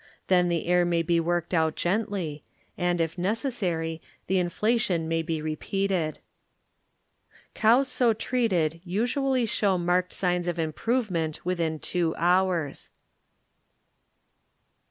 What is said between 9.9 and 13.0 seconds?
signs of improvement within two hours.